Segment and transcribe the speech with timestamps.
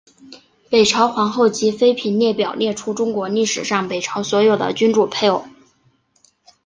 [0.67, 5.45] 北朝皇后及妃嫔列表列出中国历史上北朝所有的君主配偶。